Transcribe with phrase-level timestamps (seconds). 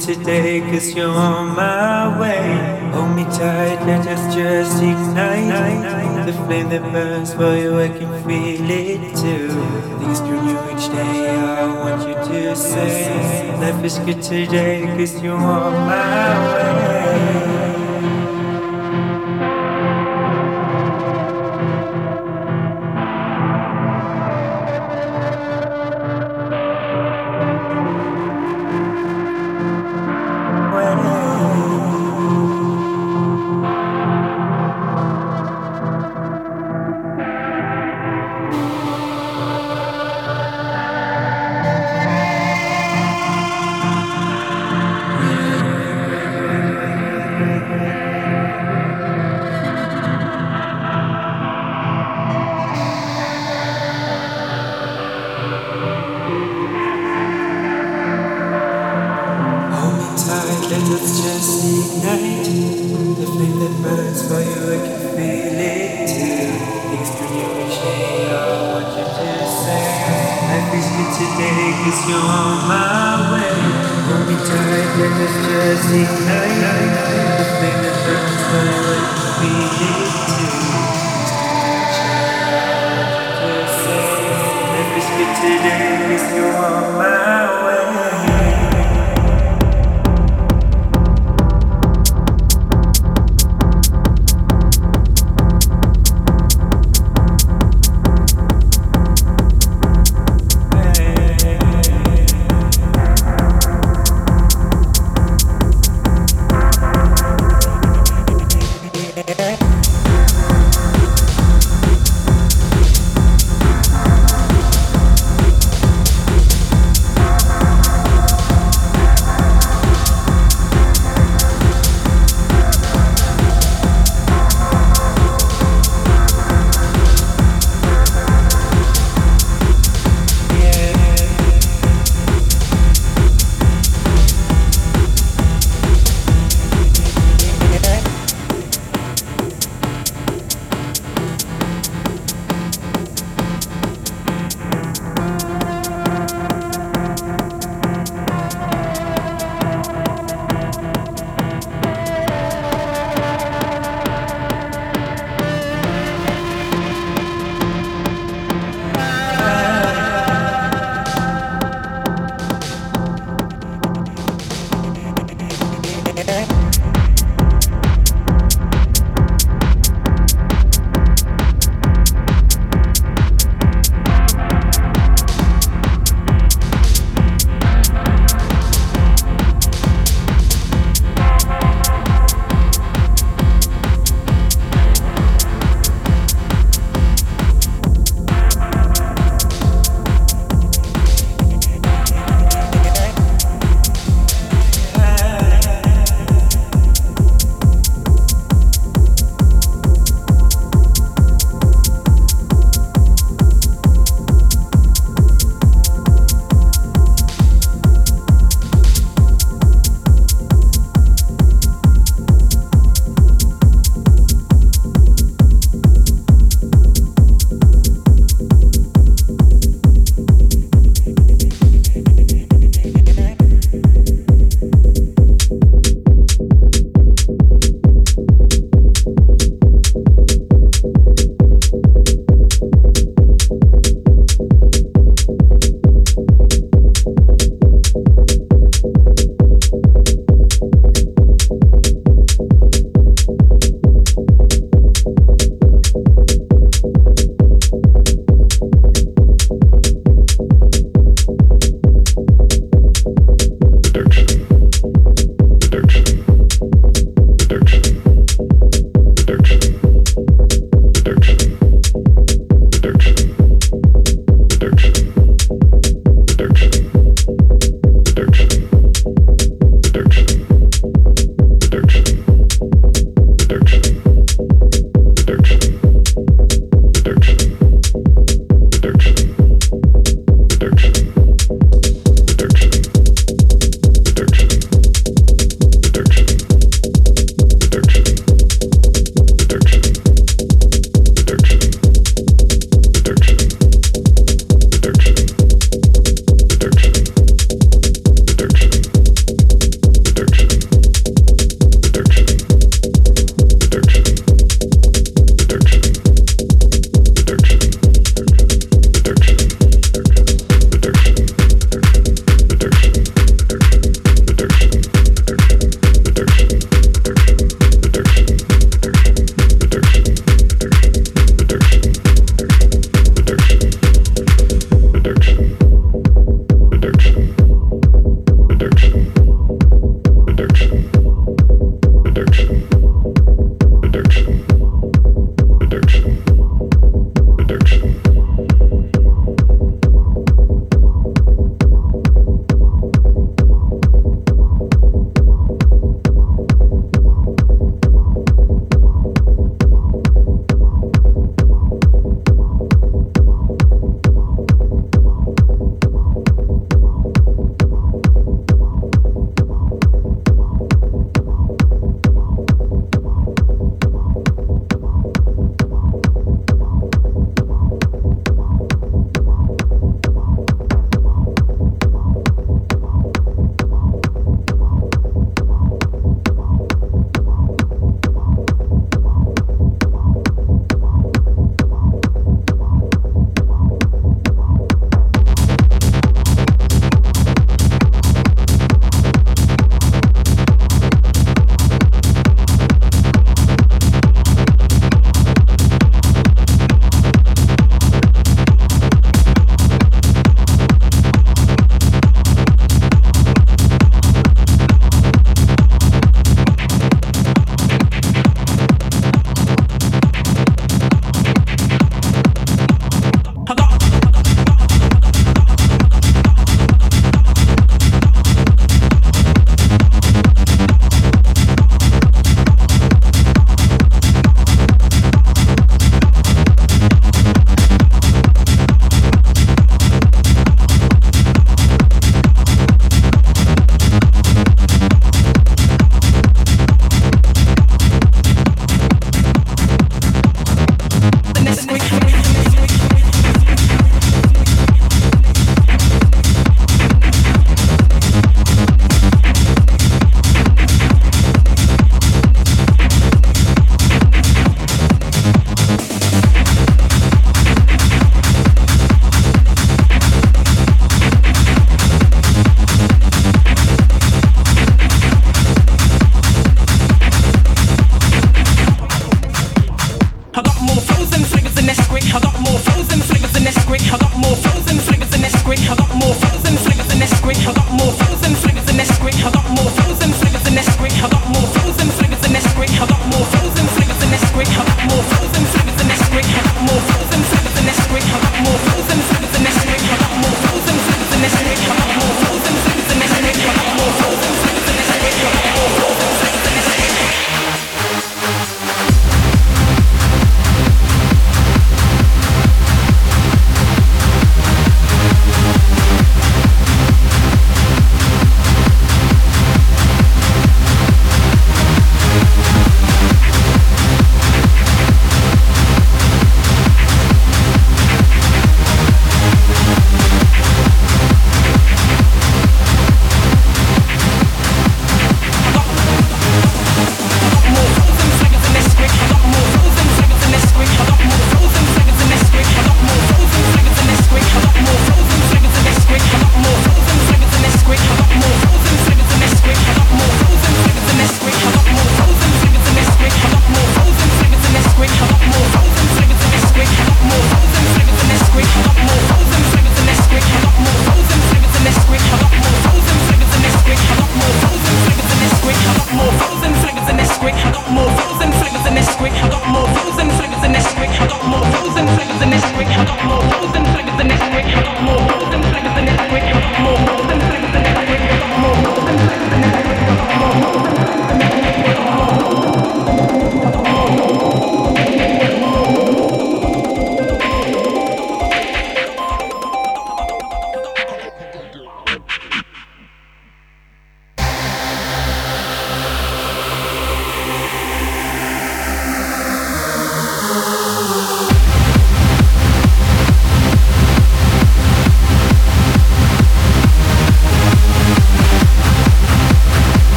[0.00, 1.08] today cause you're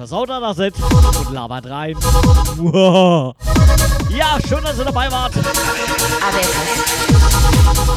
[0.00, 1.94] versaut er das jetzt und labert rein.
[4.08, 5.34] Ja, schön, dass ihr dabei wart.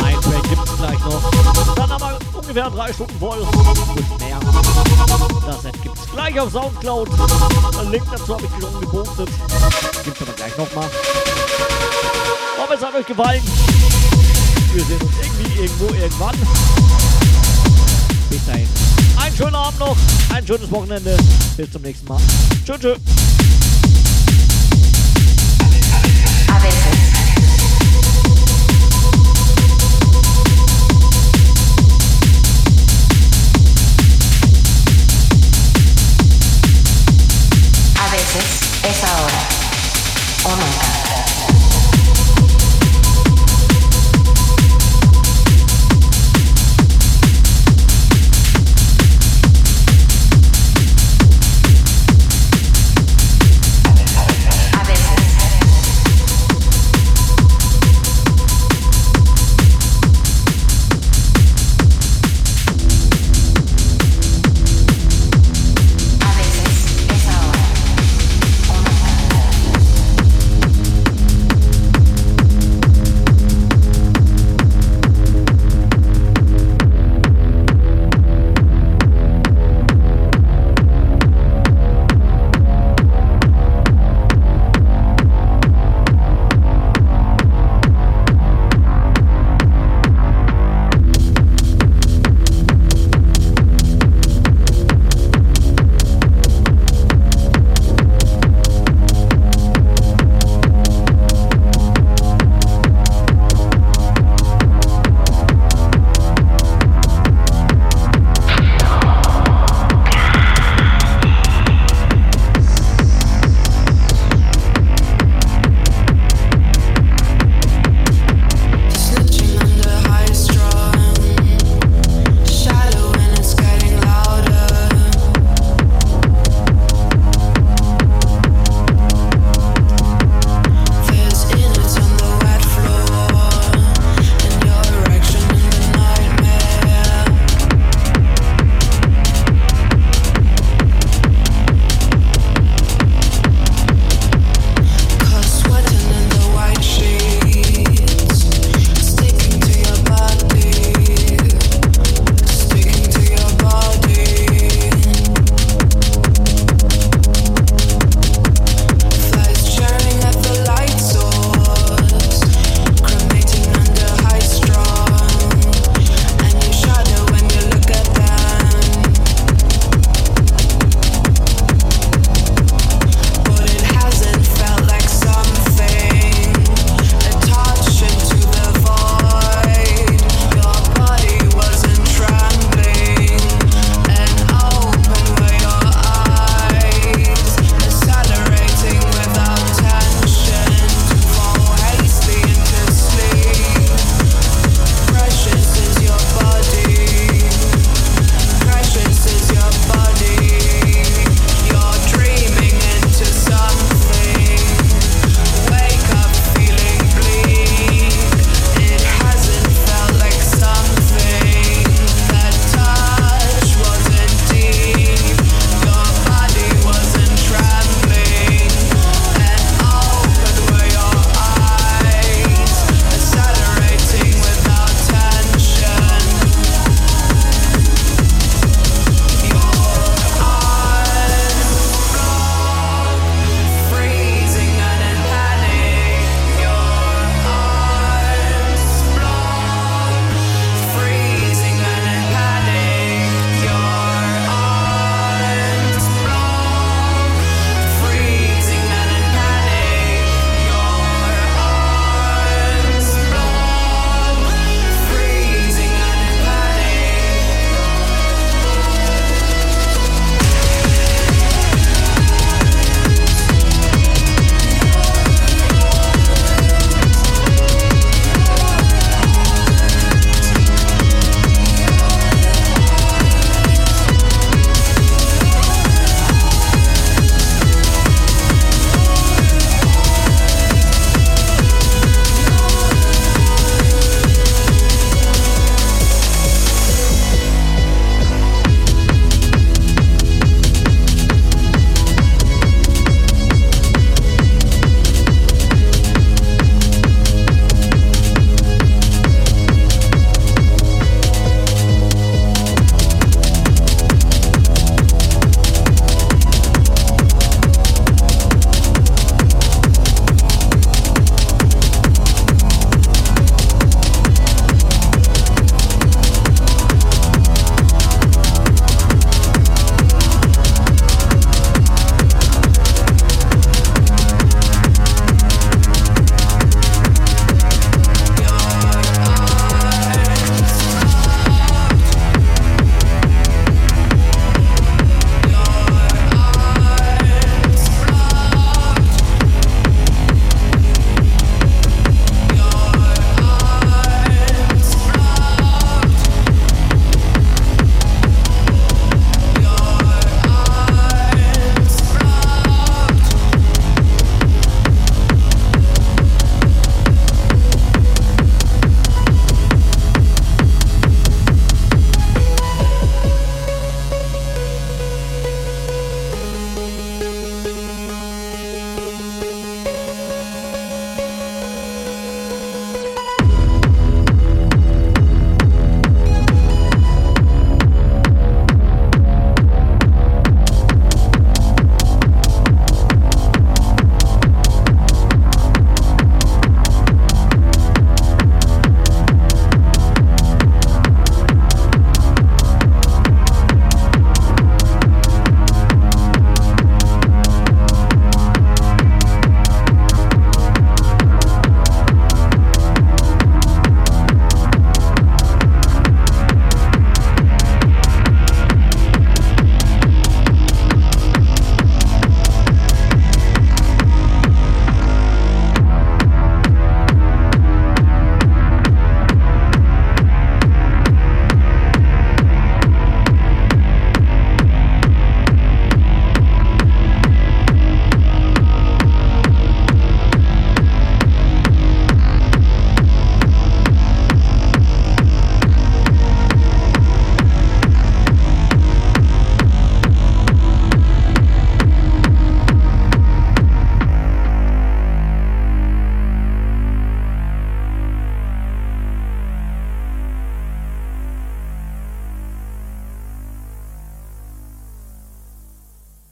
[0.03, 1.75] Ein Track gibt es gleich noch.
[1.75, 3.39] Dann haben wir ungefähr drei Stunden voll.
[3.39, 4.37] Und mehr.
[5.47, 7.07] Das Set gibt es gleich auf Soundcloud.
[7.81, 9.29] Den Link dazu habe ich schon gepostet.
[10.03, 10.89] Gibt es aber gleich nochmal.
[12.57, 13.41] Hoffe, es hat euch gefallen.
[14.73, 16.35] Wir sehen uns irgendwie, irgendwo, irgendwann.
[18.29, 18.82] Bis dahin.
[19.23, 19.95] Einen schönen Abend noch,
[20.33, 21.15] ein schönes Wochenende.
[21.55, 22.19] Bis zum nächsten Mal.
[22.65, 22.79] Tschüss.
[22.79, 23.22] tschüss.